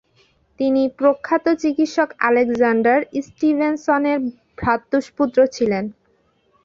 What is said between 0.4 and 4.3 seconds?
তিনি প্রখ্যাত চিকিৎসক আলেকজান্ডার স্টিভেনসনের